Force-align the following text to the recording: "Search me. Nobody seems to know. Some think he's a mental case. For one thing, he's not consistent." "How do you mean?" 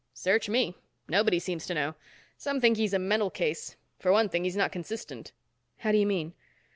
"Search 0.15 0.49
me. 0.49 0.73
Nobody 1.07 1.37
seems 1.37 1.67
to 1.67 1.75
know. 1.75 1.93
Some 2.35 2.59
think 2.59 2.77
he's 2.77 2.95
a 2.95 2.97
mental 2.97 3.29
case. 3.29 3.75
For 3.99 4.11
one 4.11 4.29
thing, 4.29 4.45
he's 4.45 4.57
not 4.57 4.71
consistent." 4.71 5.31
"How 5.77 5.91
do 5.91 5.99
you 5.99 6.07
mean?" 6.07 6.33